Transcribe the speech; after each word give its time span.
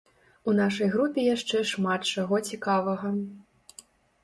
У 0.51 0.53
нашай 0.59 0.89
групе 0.95 1.25
яшчэ 1.35 1.61
шмат 1.73 2.09
чаго 2.15 2.35
цікавага. 2.51 3.15